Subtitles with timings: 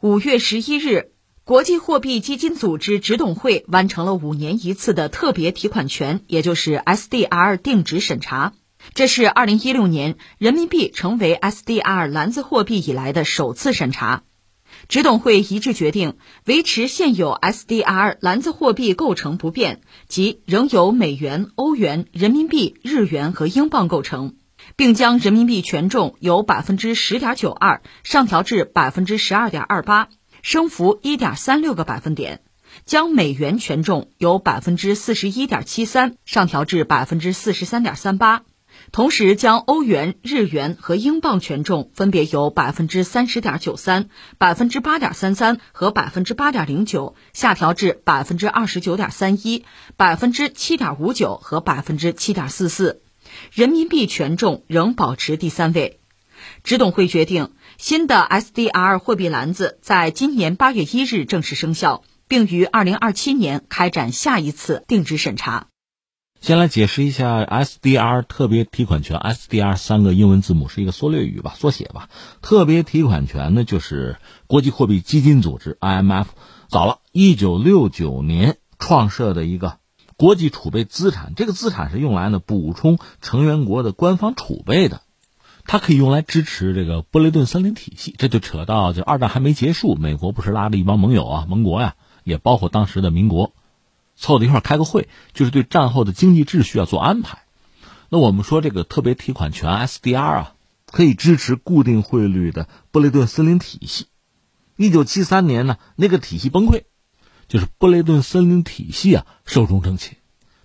[0.00, 1.10] 五月十一日，
[1.42, 8.52] 国际货币基金组织执董会完成了五年一次的特别提款权，也就是 SDR 定值审查。
[8.94, 14.22] 这是二零一六年人民币成为 SDR 篮子货币以来的首次审查。
[14.86, 24.36] 执董会一致决定维持现有 SDR 篮子货币构成不变，即仍由美元、欧元、人民币、日元和英镑构成。
[24.76, 30.08] 并将人民币权重由百分之十点九二上调至百分之十二点二八，
[30.42, 32.38] 升幅一点三六个百分点；
[32.84, 38.42] 将美元权重由百分之四十一点七三上调至百分之四十三点三八，
[38.92, 49.64] 同时将欧元、日元和英镑权重分别由百分之三十点九三、百分之八点三三和百分之八点零九下调至百分之二十九点三一、
[49.96, 53.02] 百分之七点五九和百分之七点四四。
[53.52, 56.00] 人民币权重仍保持第三位。
[56.62, 65.66] 执董会决定，新的 SDR 货币篮子在今年八月一日正式生效，并于二零二七年开展下一次定值审查。
[66.40, 69.18] 先来解释一下 SDR 特别提款权。
[69.18, 72.08] SDR 三个英文字母是一个缩略语吧，缩写吧。
[72.40, 76.26] 特别提款权呢，就是国际货币基金组织 IMF
[76.68, 79.78] 早了一九六九年创设的一个。
[80.18, 85.02] 国际储备资产，这个资产是用来呢补充成员国的官方储备的，
[85.64, 88.16] 它可以用来支持这个布雷顿森林体系。
[88.18, 93.54] 这就扯到，就二战还没结束，美国不是拉了一帮盟友啊，盟国呀，也包括当时的民国，
[94.16, 97.44] 凑到一块开个会，就是对战后的经济秩序要做安排。
[98.08, 100.54] 那我们说这个特别提款权 SDR 啊，
[100.90, 104.06] 可以支持固定汇率的布雷顿森林体系。
[104.76, 106.82] 一九七三年呢，那个体系崩溃。
[107.48, 110.18] 就是布雷顿森林体系啊，寿终正寝。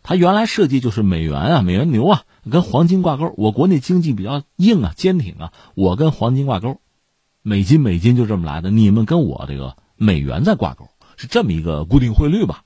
[0.03, 3.33] 它原来设计就是美元啊，美元牛啊，跟黄金挂钩。
[3.37, 6.81] 我国内经济比较硬啊，坚挺啊，我跟黄金挂钩，
[7.41, 8.69] 美金美金就这么来的。
[8.69, 12.63] 你们跟我这个美元在挂钩，是这么一个固定汇率吧？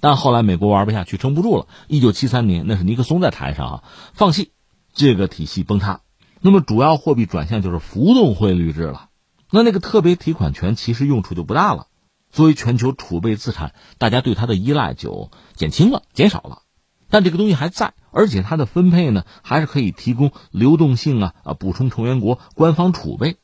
[0.00, 1.66] 但后来美国玩不下去，撑不住了。
[1.86, 3.84] 一九七三年，那是尼克松在台上啊，
[4.14, 4.52] 放弃
[4.94, 6.00] 这个体系崩塌。
[6.40, 9.10] 那么主要货币转向就是浮动汇率制了。
[9.50, 11.88] 那那个特别提款权其实用处就不大了。
[12.30, 16.62] 作为全球储备资产，大家对它的依赖就减轻了、减少了，
[17.08, 23.36] 但这个东西还在，而且它的分配呢，还是可以提供流动性啊啊，补充成员国官方储备。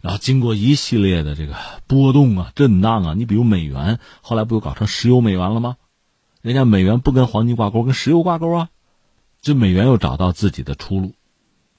[0.00, 1.54] 然后经过一系列的这个
[1.86, 5.76] 波动啊、震荡啊，你比如美元后来不又搞成石油美元了吗？
[6.40, 8.68] 人家美元不跟黄金挂钩，跟石油挂钩啊，
[9.42, 11.12] 这美元又找到自己的出路。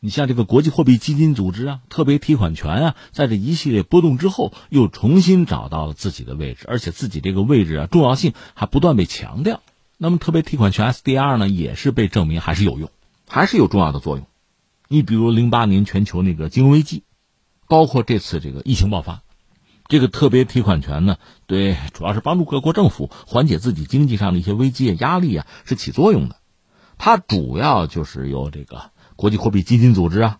[0.03, 9.61] 你像这个国际货币基金组织啊，特别提款权啊，在这一系列波动之后，又重新找到了自己的位置，而且自己这个位置啊，重要性还不断被强调。
[9.99, 12.89] 那么，特别提款权 SDR 呢，也是被证明还是有用，
[13.29, 14.25] 还是有重要的作用。
[14.87, 17.03] 你比如零八年全球那个金融危机，
[17.67, 19.21] 包括这次这个疫情爆发，
[19.87, 26.37] 这个特别提款权呢，对，主要是帮助各国政府缓解自己经济上的一些危机啊、压力啊，是起作用的。
[26.97, 28.90] 它主要就是由这个。
[29.21, 30.39] 国际货币基金组织啊，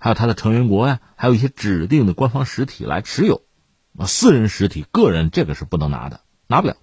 [0.00, 3.42] 还有它的成员国呀，还有一些指定的官方实体来持有，
[3.96, 6.74] 啊，私人实体、个人这个是不能拿的，拿不了。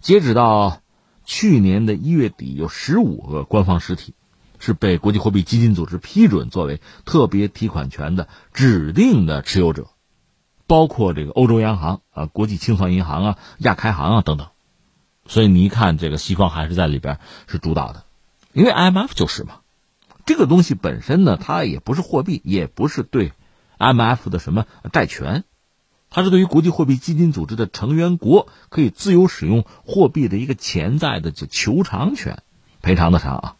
[0.00, 0.80] 截止到
[1.24, 4.14] 去年的一月底，有十五个官方实体
[4.58, 9.90] 是被国际货币基金组织批准作为特别提款权的指定的持有者，
[10.66, 14.48] 包括这个欧洲央行啊、国际清算银行啊、亚开行啊等等。
[15.28, 18.04] 所以你一看，这个西方还是在里边是主导的，
[18.52, 19.60] 因为 IMF 就是嘛。
[20.26, 23.32] 这个东西本身呢，它也不是货币，也不是对
[23.78, 25.44] MF 的什么债权，
[26.10, 32.42] 它是对于国际货币基金组织的成员国可以自由使用货币的一个潜在的就求偿权，
[32.82, 33.56] 赔偿的偿啊，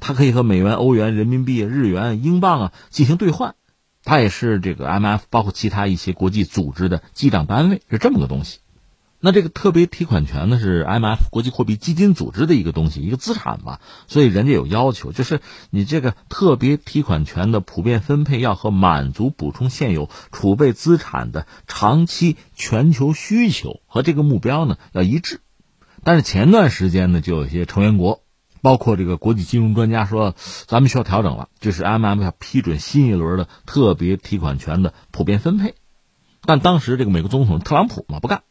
[0.00, 3.54] 它可以和美元、欧元、人民币、日元、英镑啊进行兑换，
[4.02, 8.60] 它也是这个 MF 包括其他一些国际组织的记账单位，是这么个东西。
[9.20, 15.40] 那这个特别提款权呢，是 IMF 国际货币基金组织的一个东西，一个资产吧，所以人家有要求，就是
[15.70, 25.40] 你这个特别提款权的普遍分配要和满足补充现有储备资产的长期全球需求和这个目标呢要一致。
[26.04, 28.22] 但是前段时间呢，就有些成员国，
[28.62, 30.36] 包括这个国际金融专家说，
[30.68, 35.74] 咱们需要调整了，就是 IMF 要批准新一轮的特别提款权的普遍分配。
[36.42, 38.42] 但当时这个美国总统特朗普嘛不干。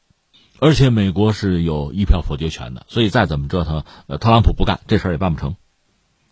[0.60, 5.56] 而且美国是有一票否决权的，所以再怎么折腾，呃，特朗普不干这事儿也办不成。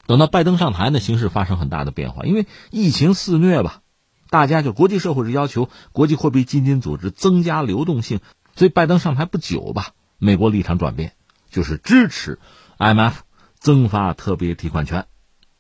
[0.08, 3.82] 等到拜登上台呢，形势发生很大的变化，因为疫情肆虐吧，
[4.30, 8.20] 大家就国际社会是要求国际货币基金组织增加流动性，
[8.56, 11.14] 所以拜登上台不久吧，美国立场转变，
[11.52, 12.40] 就是支持
[12.78, 13.14] IMF
[13.60, 15.06] 增发特别提款权，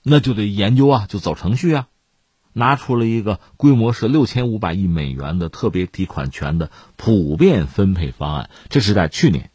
[0.03, 1.88] 那就得研究啊，就走程序啊。
[2.57, 9.52] 拿出了一个规模是六千五百亿美元的特别提款权的普遍分配方案，这是在去年，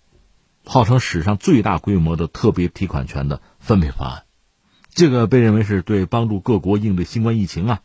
[0.66, 4.24] 号称史上最大规模的特别提款权的分配方案。
[4.92, 7.80] 这个被认为是对帮助各国应对新冠疫情啊，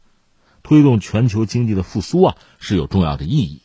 [0.64, 3.62] 推动全球经济的复苏啊是有重要的意义。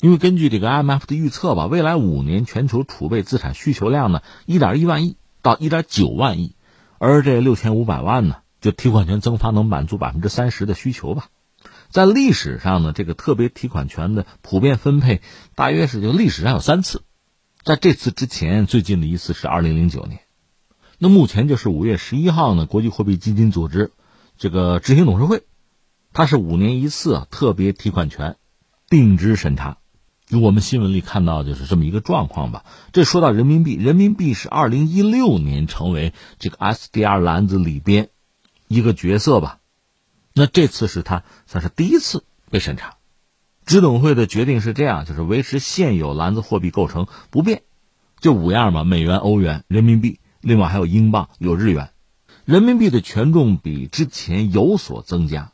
[0.00, 6.56] 因为根据这个 IMF 的预测吧，未来五年全球储备资产需求量呢，一点一万亿到一点九万亿，
[6.98, 8.38] 而这六千五百万呢。
[8.60, 11.28] 就提款权增发能满足百分之三十的需求吧，
[11.88, 15.22] 在历史上呢，这个特别提款权的普遍分配
[15.54, 17.02] 大约是就历史上有三次，
[17.62, 20.20] 在这次之前最近的一次是二零零九年，
[20.98, 23.92] 那目前就是五月十一号呢，国际货币基金组织
[24.36, 25.42] 这个执行董事会，
[26.12, 28.36] 它是五年一次特别提款权
[28.88, 29.78] 定值审查。
[30.40, 32.64] 我们新闻里看到就是这么一个状况吧。
[32.92, 38.10] 这说到人民币，人民币是二零一六年成为这个 SDR 篮子里边。
[38.70, 39.58] 一个角色吧，
[40.32, 42.22] 那这次是他算是第一次
[42.52, 42.98] 被审查。
[43.66, 47.62] 执董会的决定是这样，就是维持现有篮子货币构成不变，
[48.20, 51.90] 就五样嘛：美元、欧元、人民币，另外还有英镑、有日元。
[52.44, 55.50] 人民币的权重比之前有所增加。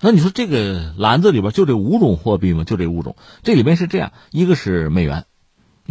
[0.00, 2.62] 那你说这个篮子里边就这五种货币吗？
[2.62, 3.16] 就这五种？
[3.42, 5.26] 这里边是这样：一个是美元，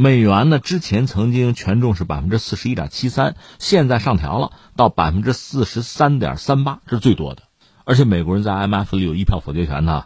[0.01, 4.53] 美元呢之前曾经权重是百分之四十一点七三，现在上调了。
[4.77, 7.43] 到百分之四十三点三八这是最多的，
[7.83, 10.05] 而且美国人在 IMF 里有一票否决权呢。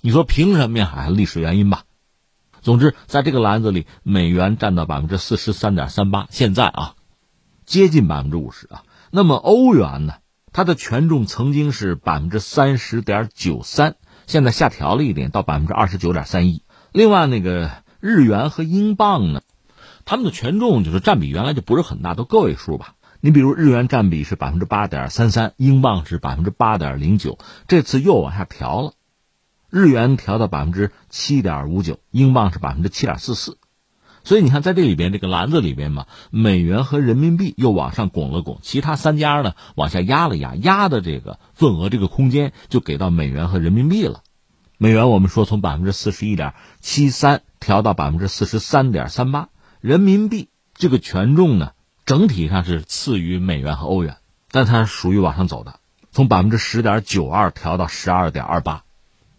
[0.00, 0.86] 你说凭什么呀？
[0.86, 1.82] 还历史原因吧。
[2.60, 6.94] 总之，在这个篮子里，美元占到百分之四十三点三八，现在啊，
[7.66, 8.84] 接近百分之五十啊。
[9.10, 10.14] 那么欧元呢？
[10.52, 13.96] 它的权重曾经是百分之三十点九三，
[14.28, 16.62] 现在下调了一点，到百分之二十九点三一。
[16.92, 19.42] 另外，那个日元和英镑呢，
[20.04, 22.96] 它们的权重就是占比原来就不是很大，都个位数吧。
[23.20, 27.38] 你比如日元占比是百分之八点三三，英镑是百分之八点零九，
[27.68, 28.94] 这次又往下调了，
[29.70, 33.56] 日元调到百分之七点五九，英镑是百分之七点四四，
[34.24, 44.24] 所以你看在这里边这个篮子里边嘛，美元和人民币又往上拱了拱，其他三家呢往下压了压，压的这个份额这个空间就给到美元和人民币了。
[44.78, 49.48] 美元我们说从百分之四十一点七三调到百分之四十三点三八，
[49.80, 51.72] 人民币这个权重呢？
[52.04, 54.16] 整体上是次于美元和欧元，
[54.50, 55.78] 但它属于往上走的，
[56.10, 58.82] 从百分之十点九二调到十二点二八，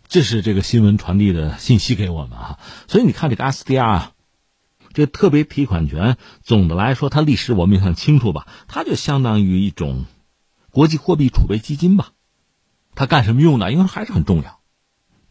[0.07, 2.59] 这是这个新闻传递的信息给我们啊。
[2.87, 4.11] 所以你看这个 SDR 啊，
[4.93, 10.05] 这特别提款权，总的来说它历史我们也很清楚吧，它就相当于一种
[10.71, 12.11] 国际货币储备基金吧。
[12.95, 13.73] 它干什么用的？
[13.73, 14.61] 因为还是很重要。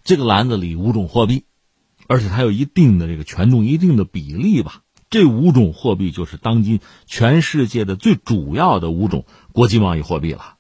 [0.04, 1.44] 这个篮子里五种货币，
[2.08, 4.82] 而且它有一定的这个权重，一定的比例吧。
[5.10, 10.56] 这五种货币就是当今全世界的最主要的五种国际贸易货币了，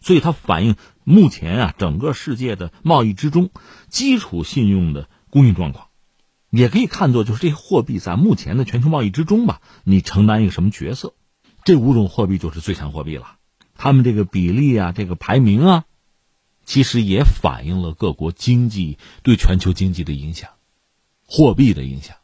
[0.00, 3.50] 所以它反映目前啊整个世界的贸易之中
[3.88, 5.88] 基础信用的供应状况，
[6.48, 11.12] 也可以看作就是这些货币在目前的全球贸易之中吧，你承担一个什么角色？
[11.64, 13.36] 这五种货币就是最强货币了，
[13.74, 15.84] 它们这个比例啊，这个排名啊，
[16.66, 20.50] 其实也反映了各国经济对全球经济的影响，
[21.26, 22.16] 货币的影响。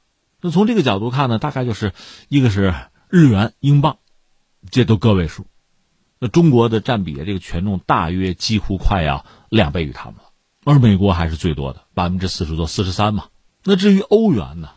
[0.43, 1.95] 那从这个角度看呢，大概就是
[2.29, 2.75] 一个是
[3.09, 3.97] 日元、英镑，
[4.71, 5.47] 这都个位数。
[6.19, 10.25] 那中国的占比这个权重大约几乎快要两倍于他们了，
[10.65, 13.27] 而美国还是最多的，百分之四十多，四十三嘛。
[13.65, 14.71] 那至于欧元呢，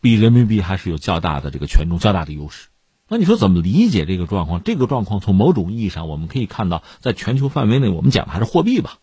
[0.00, 2.68] 比人民币还是有较大的这个权重、较大的优势。
[3.08, 4.62] 那你说怎么理解这个状况？
[4.64, 8.98] 这个状况从某种意义上我们可以看到，在全球范围内，我们讲的还是货币吧，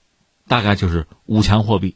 [0.51, 1.95] 大概就是五强货币，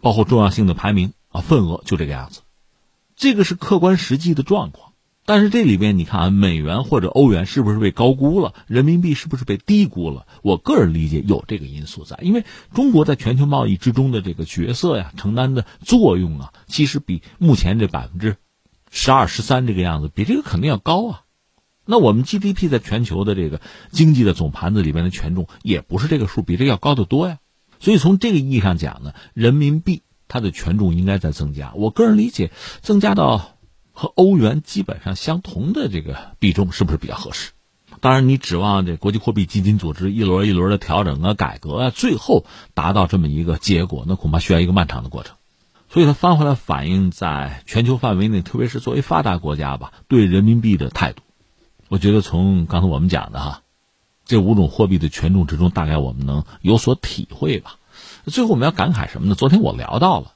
[0.00, 2.42] 包括重要性的排名啊，份额就这个样子。
[3.16, 4.92] 这个是客观实际的状况，
[5.26, 8.54] 但是这里边你看啊，美元或者欧元是不是被高估了？
[8.68, 10.28] 人民币是不是被低估了？
[10.42, 18.36] 我个人理解有这个因素在，因为中国在全球贸易之中的这个角色呀，承担的作用啊，其实比目前这百分之
[18.92, 21.22] 十二、十三这个样子，比这个肯定要高啊。
[21.84, 23.60] 那我们 GDP 在全球的这个
[23.90, 27.38] 经济的总盘子里边的权重也不是这个数，比这个要高得多呀。
[27.82, 30.00] 所以从这个意义上讲呢，人民币。
[30.28, 33.58] 它的权重应该在增加，我个人理解，增加到
[33.92, 37.50] 和欧元基本上相同的这个比重是不是比较合适？
[38.00, 45.36] 当然，你指望这国际货币基金组织一轮一轮的调整啊、改革啊，最后达到这么一个结果，那恐怕需要一个漫长的过程。
[45.90, 51.20] 所以，它翻回来反映在全球范围内，特别是作为发达国家吧，对人民币的态度，
[51.88, 53.61] 我觉得从刚才我们讲的哈，
[54.24, 57.76] 这五种货币的权重之中，大概我们能有所体会吧。
[58.26, 59.34] 最后我们要感慨什么呢？
[59.34, 60.34] 昨天我聊到了，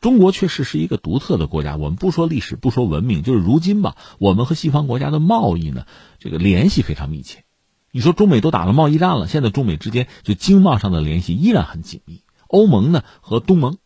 [0.00, 1.76] 中国确实是一个独特的国家。
[1.76, 5.86] 我们不说历史，不说文明，就是如今吧，我们和西方国家的贸易呢，
[6.18, 7.44] 这个联系非常密切，
[7.92, 12.22] 你说中美都打了贸易战了，现在中美之间就经贸上的联系依然很紧密。
[12.48, 13.76] 欧盟呢和东盟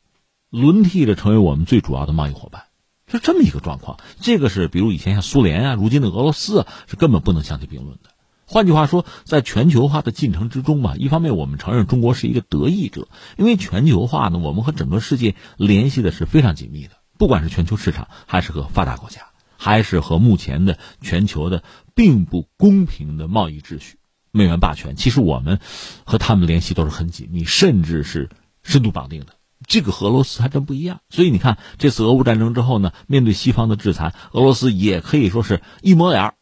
[0.48, 2.64] 轮替着成为我们最主要的贸易伙伴，
[3.08, 3.98] 是这么一个状况。
[4.20, 8.10] 这个是比如以前像苏联啊，如今的俄罗斯啊，是根本不能相提并论的。
[8.52, 13.06] 换句话说，在全球化的进程之中吧，一方面我们承认中国是一个得益者，
[13.38, 19.20] 因为全球化呢，我们和整个世界联系的是非常紧密的，不管是全球市场，还是和发达国家，
[19.56, 21.62] 还是和目前的全球的
[21.94, 23.98] 并不公平的贸易秩序、
[24.32, 25.60] 美元霸权，其实我们
[26.04, 28.30] 和他们联系都是很紧密，甚至是
[28.64, 29.34] 深度绑定的。
[29.68, 31.02] 这个和俄罗斯还真不一样。
[31.08, 36.34] 所以你看，这次俄乌战争之后呢，面对西方的制裁，俄罗斯也可以说是一抹脸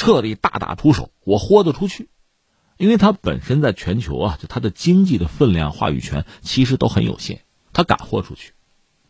[0.00, 2.08] 彻底大打出手，我豁得出去，
[2.78, 7.42] 因为它本身在全球啊，就它的经济的分量、话语权其实都很有限，
[7.74, 8.54] 他敢豁出去。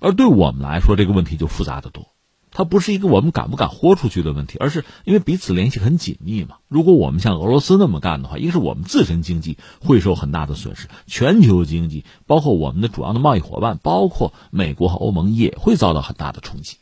[0.00, 2.08] 而对我们来说，这个问题就复杂的多，
[2.50, 6.56] 它不是一个我们敢不敢豁出去的问题，而是因为彼此联系很紧密嘛。
[6.66, 16.78] 如果我们像俄罗斯那么干的话，一个是我们自身经济会受很大的损失，全球经济包括我们的主要的贸易伙伴，包括美国和欧盟也会遭到很大的冲击。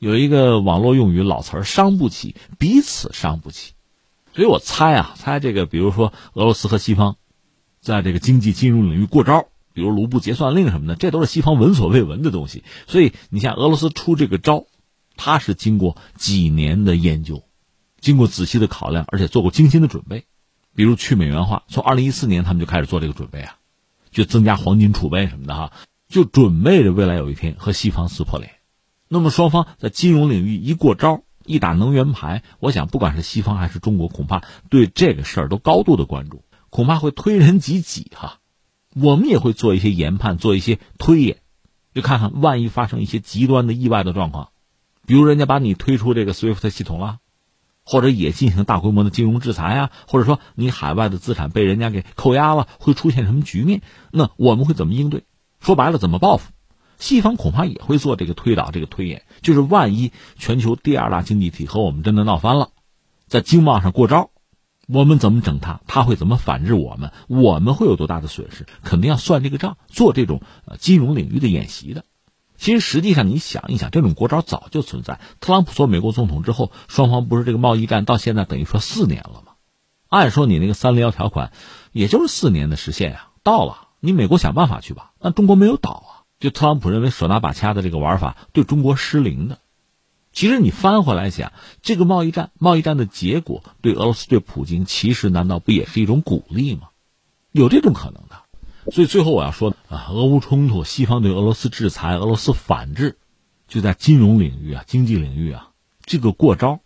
[0.00, 3.74] 有一个网络用语老词儿“伤不起”，彼此伤不起，
[4.34, 7.16] 所以我猜啊，猜这个，比如说俄罗斯和西方，
[7.82, 12.64] 在这个经济金融领域过招，比如卢布结算令什么的，这都是西方闻所未闻的东西。
[12.86, 14.64] 所以你像俄罗斯出这个招，
[15.16, 17.44] 他是经过几年的研究，
[18.00, 20.24] 经过仔细的考量，而且做过精心的准备，
[20.74, 23.58] 比如去美元化，从二零一四年他们就开始做这个准备啊，
[24.10, 25.72] 就增加黄金储备什么的哈，
[26.08, 28.59] 就准备着未来有一天和西方撕破脸。
[29.12, 38.38] 那么双方在金融领域一过招，一打能源牌，我想不管是西方还是中国，恐怕对这个事儿都高度的关注，恐怕会推人及己哈。
[38.94, 41.38] 我们也会做一些研判，做一些推演，
[41.92, 44.50] 就看看万一发生一些极端的意外的状况，
[45.08, 47.18] 比如人家把你推出这个 SWIFT 系统了，
[47.84, 53.82] 或者也进行大规模的金融制裁啊，或者说你海外的资产被人家给扣押了，会出现什么局面？
[54.12, 55.24] 那我们会怎么应对？
[55.58, 56.52] 说白了，怎么报复？
[57.00, 62.70] 西方恐怕也会做这个推导、这个推演，就是万一全球第二大经济体和我们真的闹翻了，
[63.26, 64.30] 在经贸上过招，
[64.86, 65.80] 我们怎么整他？
[65.86, 67.10] 他会怎么反制我们？
[67.26, 68.66] 我们会有多大的损失？
[68.84, 70.42] 肯定要算这个账，做这种
[70.78, 72.04] 金融领域的演习的。
[72.58, 75.20] 其实实际上你想一想，这种过招早就存在。
[75.40, 79.54] 特朗普做美国总统之后，双方不是这个贸易战到现在等于说四年了吗？
[80.10, 81.50] 按说你那个三零幺条款，
[81.92, 85.12] 也就是四年的时限呀，到了，你美国想办法去吧。
[85.18, 86.19] 那中国没有倒啊。
[86.40, 89.58] 就特朗普认为手拿把掐的这个玩法对中国失灵的，
[90.32, 96.88] 其实你翻回来想，这个贸易战，贸易战的结果对俄罗斯对普京，其实难道不也是一种鼓励吗？
[97.52, 98.42] 有这种可能的。
[98.90, 103.18] 所以最后我要说啊，俄乌冲突，西方对俄罗斯制裁，俄罗斯反制，
[103.68, 105.72] 就在金融领域啊，经济领域啊，
[106.06, 106.80] 这个过招，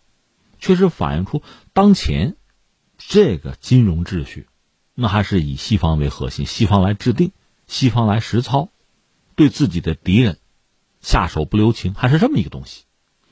[0.59, 2.35] 确实反映出当前
[2.97, 4.47] 这个金融秩序，
[4.93, 7.31] 那还是以西方为核心，西方来制定，
[7.67, 8.69] 西方来实操。
[9.35, 10.39] 对自己的敌人
[11.01, 12.85] 下手不留情，还是这么一个东西，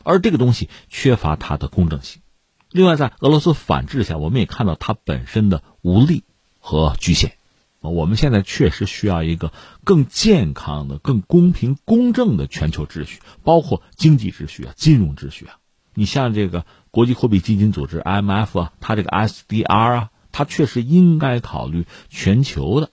[0.03, 2.21] 而这个东西缺乏它的公正性。
[2.69, 6.23] 另外，在俄罗斯反制下，我们也看到它本身的无力
[6.59, 7.33] 和局限。
[7.81, 9.51] 我们现在确实需要一个
[9.83, 15.57] 更健康的、更公平公正的全球秩序，包括经济秩序啊、金融秩序啊。
[15.93, 22.91] 你像这个国际货币基金组织 IMF 啊，它这个 SDR 啊，它确实应该考虑全球的。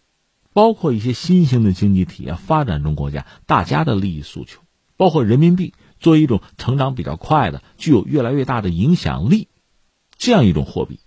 [0.52, 4.60] 包括一些新兴的经济体啊，发展中国家，大家的利益诉求，
[4.96, 9.48] 包括人民币作为一种成长比较快的、具有越来越大的影响力，
[10.18, 10.98] 这样一种货币，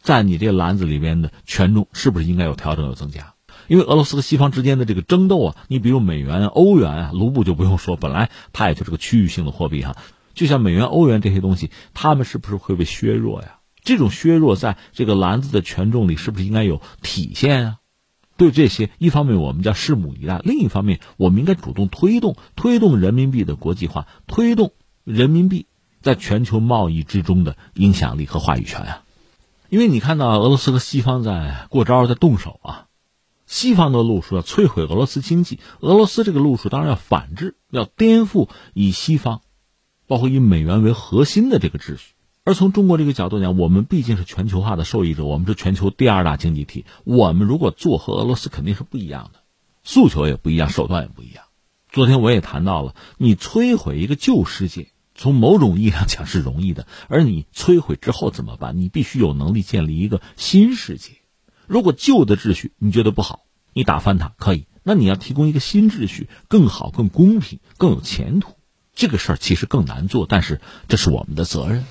[0.00, 3.34] 在你这篮子里边的权重是不是应该有调整、有增加？
[3.68, 9.96] 因为俄罗斯和西方之间的这个争斗啊，你比如美元、欧元啊、卢布就不用说，本来它也就是个区域性的货币哈，
[10.34, 13.58] 就像美元、欧元这些东西，它们是不是会被削弱呀？
[13.82, 17.76] 这种削弱在这个篮子的权重里是不是应该有体现啊？
[18.36, 24.72] 对这些，一方面我们叫拭目以待，另一方面我们应该主动推动推动人民币的国际化，推动
[25.04, 25.66] 人民币
[26.02, 29.02] 在全球贸易之中的影响力和话语权啊。
[29.68, 32.86] 因为你看到俄罗斯和西方在过招，在动手啊。
[33.46, 39.40] 西方的路数要摧毁俄罗斯经济，俄罗斯这个路数当然要反制，要颠覆以西方，
[40.08, 42.15] 包括以美元为核心的这个秩序。
[42.46, 46.84] 而从中国这个角度讲，我们毕竟是全球化的受益者，我们是全球第二大经济体。
[47.02, 49.40] 我们如果做和俄罗斯肯定是不一样的，
[49.82, 51.42] 诉求也不一样，手段也不一样。
[51.90, 58.78] 昨天我也谈到了，你摧毁一个旧世界，从某种意义上讲是容易的，而你摧毁之后怎么办？
[58.78, 61.14] 你必须有能力建立一个新世界。
[61.66, 63.40] 如果旧的秩序你觉得不好，
[63.72, 68.52] 你打翻它可以，那你要提供一个新秩序，更好、更公平、更有前途。
[68.94, 71.84] 这个事儿其实更难做，但是这是我们的责任。